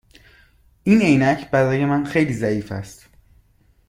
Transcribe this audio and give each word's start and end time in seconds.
این 0.83 1.01
عینک 1.01 1.51
برای 1.51 1.85
من 1.85 2.05
خیلی 2.05 2.33
ضعیف 2.33 2.71
است. 2.71 3.09